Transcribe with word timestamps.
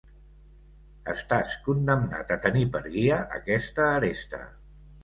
-Estàs 1.13 1.53
condemnat 1.67 2.35
a 2.37 2.41
tenir 2.47 2.67
per 2.79 2.85
guia 2.89 3.25
aquesta 3.41 3.89
aresta… 3.93 4.43